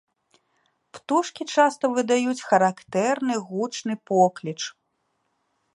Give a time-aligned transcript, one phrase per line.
[0.97, 4.61] Птушкі часта выдаюць характэрны гучны покліч.